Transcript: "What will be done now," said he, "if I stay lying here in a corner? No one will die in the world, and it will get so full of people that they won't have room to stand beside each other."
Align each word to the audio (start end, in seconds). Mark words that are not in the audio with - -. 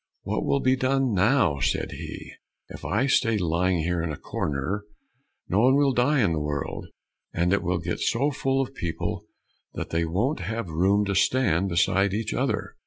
"What 0.23 0.43
will 0.43 0.61
be 0.61 0.75
done 0.75 1.13
now," 1.13 1.59
said 1.59 1.91
he, 1.91 2.31
"if 2.69 2.83
I 2.83 3.05
stay 3.05 3.37
lying 3.37 3.83
here 3.83 4.01
in 4.01 4.11
a 4.11 4.17
corner? 4.17 4.83
No 5.47 5.59
one 5.59 5.75
will 5.75 5.93
die 5.93 6.21
in 6.23 6.33
the 6.33 6.39
world, 6.41 6.87
and 7.35 7.53
it 7.53 7.61
will 7.61 7.77
get 7.77 7.99
so 7.99 8.31
full 8.31 8.61
of 8.63 8.73
people 8.73 9.25
that 9.75 9.91
they 9.91 10.03
won't 10.05 10.39
have 10.39 10.69
room 10.69 11.05
to 11.05 11.13
stand 11.13 11.69
beside 11.69 12.15
each 12.15 12.33
other." 12.33 12.77